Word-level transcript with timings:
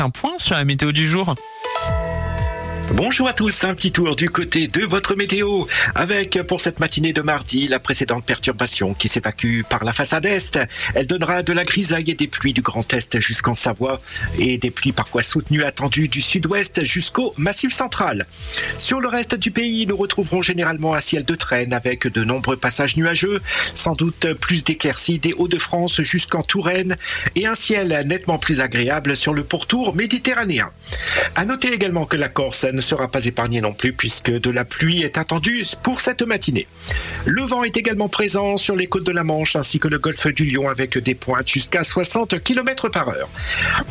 un 0.00 0.10
point 0.10 0.34
sur 0.38 0.54
la 0.54 0.64
météo 0.64 0.92
du 0.92 1.06
jour. 1.06 1.34
Bonjour 2.92 3.28
à 3.28 3.32
tous, 3.32 3.64
un 3.64 3.74
petit 3.74 3.90
tour 3.90 4.14
du 4.14 4.30
côté 4.30 4.68
de 4.68 4.84
votre 4.84 5.16
météo 5.16 5.64
avec 5.94 6.40
pour 6.44 6.60
cette 6.60 6.78
matinée 6.78 7.12
de 7.12 7.20
mardi 7.20 7.66
la 7.66 7.80
précédente 7.80 8.24
perturbation 8.24 8.94
qui 8.94 9.08
s'évacue 9.08 9.62
par 9.68 9.84
la 9.84 9.92
façade 9.92 10.24
est. 10.24 10.58
Elle 10.94 11.06
donnera 11.06 11.42
de 11.42 11.52
la 11.52 11.64
grisaille 11.64 12.10
et 12.10 12.14
des 12.14 12.28
pluies 12.28 12.52
du 12.52 12.62
Grand 12.62 12.90
Est 12.94 13.20
jusqu'en 13.20 13.56
Savoie 13.56 14.00
et 14.38 14.56
des 14.56 14.70
pluies 14.70 14.92
parfois 14.92 15.22
soutenues 15.22 15.64
attendues 15.64 16.08
du 16.08 16.20
sud-ouest 16.20 16.84
jusqu'au 16.84 17.34
massif 17.36 17.72
central. 17.72 18.24
Sur 18.78 19.00
le 19.00 19.08
reste 19.08 19.34
du 19.34 19.50
pays, 19.50 19.86
nous 19.86 19.96
retrouverons 19.96 20.40
généralement 20.40 20.94
un 20.94 21.00
ciel 21.00 21.24
de 21.24 21.34
traîne 21.34 21.72
avec 21.72 22.06
de 22.06 22.24
nombreux 22.24 22.56
passages 22.56 22.96
nuageux, 22.96 23.40
sans 23.74 23.94
doute 23.94 24.32
plus 24.34 24.62
d'éclaircies 24.62 25.18
des 25.18 25.32
Hauts-de-France 25.32 26.02
jusqu'en 26.02 26.42
Touraine 26.42 26.96
et 27.34 27.46
un 27.46 27.54
ciel 27.54 28.04
nettement 28.06 28.38
plus 28.38 28.60
agréable 28.60 29.16
sur 29.16 29.34
le 29.34 29.42
pourtour 29.42 29.94
méditerranéen. 29.94 30.70
À 31.34 31.44
noter 31.44 31.72
également 31.72 32.06
que 32.06 32.16
la 32.16 32.28
Corse 32.28 32.64
ne 32.76 32.80
sera 32.80 33.08
pas 33.08 33.24
épargnée 33.24 33.60
non 33.60 33.72
plus 33.72 33.92
puisque 33.92 34.30
de 34.30 34.50
la 34.50 34.64
pluie 34.64 35.02
est 35.02 35.18
attendue 35.18 35.64
pour 35.82 36.00
cette 36.00 36.22
matinée. 36.22 36.68
Le 37.24 37.42
vent 37.42 37.64
est 37.64 37.76
également 37.76 38.08
présent 38.08 38.56
sur 38.56 38.76
les 38.76 38.86
côtes 38.86 39.06
de 39.06 39.12
la 39.12 39.24
Manche 39.24 39.56
ainsi 39.56 39.80
que 39.80 39.88
le 39.88 39.98
golfe 39.98 40.28
du 40.28 40.44
Lion 40.44 40.68
avec 40.68 40.98
des 40.98 41.14
pointes 41.14 41.48
jusqu'à 41.48 41.82
60 41.82 42.42
km 42.42 42.88
par 42.88 43.08
heure. 43.08 43.28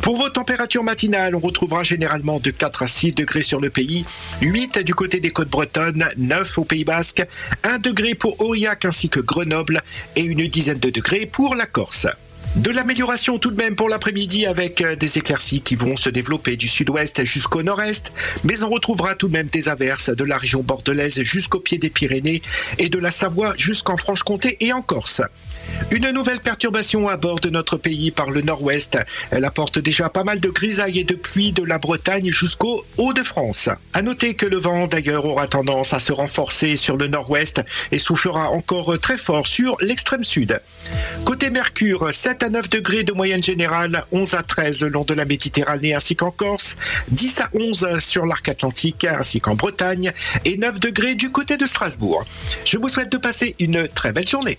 Pour 0.02 0.17
vos 0.17 0.29
températures 0.29 0.84
matinales, 0.84 1.35
on 1.35 1.40
retrouvera 1.40 1.84
généralement 1.84 2.40
de 2.40 2.52
4 2.52 2.84
à 2.84 2.88
6 2.88 3.13
degrés 3.13 3.41
sur 3.41 3.59
le 3.59 3.70
pays, 3.70 4.03
8 4.41 4.79
du 4.79 4.93
côté 4.93 5.20
des 5.20 5.31
côtes 5.31 5.49
bretonnes, 5.49 6.07
9 6.17 6.57
au 6.59 6.63
Pays 6.63 6.84
Basque, 6.84 7.26
1 7.63 7.79
degré 7.79 8.15
pour 8.15 8.40
Aurillac 8.40 8.85
ainsi 8.85 9.09
que 9.09 9.20
Grenoble 9.20 9.81
et 10.15 10.21
une 10.21 10.48
dizaine 10.48 10.79
de 10.79 10.90
degrés 10.90 11.26
pour 11.26 11.55
la 11.55 11.65
Corse. 11.65 12.07
De 12.55 12.72
l'amélioration 12.72 13.38
tout 13.38 13.52
de 13.52 13.58
même 13.58 13.76
pour 13.76 13.90
l'après-midi 13.90 14.45
avec 14.45 14.80
euh, 14.80 14.96
des 14.96 15.18
éclaircies 15.18 15.59
qui 15.59 15.76
vont 15.76 15.98
se 15.98 16.09
développer 16.09 16.55
du 16.55 16.70
sud-ouest 16.70 17.26
jusqu'au 17.26 17.63
nord-est, 17.63 18.13
mais 18.46 18.63
on 18.63 18.70
retrouvera 18.70 19.16
tout 19.16 19.27
de 19.27 19.34
même 19.34 19.48
des 19.48 19.68
averses 19.68 20.10
de 20.10 20.24
la 20.24 20.38
région 20.38 20.63
bordelaise 20.63 21.21
jusqu'au 21.24 21.60
pied 21.60 21.77
des 21.77 21.90
Pyrénées 21.90 22.41
et 22.77 22.88
de 22.88 22.98
la 22.98 23.12
Savoie 23.12 23.54
jusqu'en 23.57 23.98
Franche-Comté 23.98 24.55
et 24.62 24.71
en 24.71 24.82
Corse. 24.82 25.21
Une 25.91 26.10
nouvelle 26.12 26.40
perturbation 26.40 27.08
à 27.08 27.18
bord 27.18 27.40
de 27.40 27.49
notre 27.49 27.77
pays 27.77 28.12
par 28.12 28.32
le 28.32 28.41
nord-ouest. 28.41 28.98
Elle 29.32 29.46
apporte 29.46 29.80
déjà 29.80 30.10
pas 30.10 30.24
mal 30.24 30.40
de 30.40 30.49
grisailles 30.49 30.99
et 30.99 31.04
de 31.04 31.16
pluie 31.16 31.52
de 31.52 31.63
la 31.63 31.77
Bretagne 31.77 32.32
jusqu'au 32.32 32.84
Hauts-de-France. 32.98 33.70
À 33.94 34.02
noter 34.02 34.34
que 34.34 34.46
le 34.46 34.57
vent 34.57 34.88
d'ailleurs 34.88 35.26
aura 35.26 35.48
tendance 35.48 35.94
à 35.94 35.99
se 35.99 36.12
renforcer 36.12 36.76
sur 36.76 36.98
le 36.98 37.07
nord-ouest 37.07 37.62
et 37.91 37.98
soufflera 37.98 38.49
encore 38.49 38.99
très 38.99 39.18
fort 39.18 39.48
sur 39.48 39.77
l'extrême 39.82 40.24
sud. 40.24 40.60
Côté 41.24 41.49
Mercure, 41.49 42.12
7 42.12 42.44
à 42.44 42.50
9 42.50 42.70
degrés 42.70 43.04
de 43.04 43.13
moyenne 43.13 43.44
générale, 43.44 44.05
11 44.12 44.34
à 44.34 44.44
13 44.44 44.79
le 44.79 44.90
long 44.90 45.04
de 45.04 45.13
la 45.13 45.26
Méditerranée 45.26 45.94
ainsi 45.94 46.16
qu'en 46.16 46.32
Corse, 46.32 46.77
10 47.10 47.41
à 47.41 47.50
11 47.54 48.00
sur 48.00 48.26
l'arc 48.26 48.50
atlantique 48.50 49.05
ainsi 49.05 49.40
qu'en 49.40 49.55
Bretagne 49.55 50.12
et 50.46 50.57
9 50.57 50.79
degrés 50.79 51.16
du 51.16 51.32
côté 51.32 51.57
de 51.57 51.66
Strasbourg. 51.66 52.26
Je 52.66 52.77
vous 52.77 52.90
souhaite 52.90 53.12
de 53.12 53.18
passer 53.18 53.55
une 53.60 53.88
très 53.88 54.12
belle 54.12 54.27
journée. 54.27 54.57